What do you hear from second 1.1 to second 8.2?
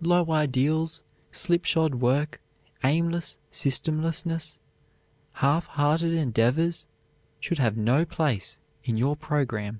slipshod work, aimless, systemless, half hearted endeavors, should have no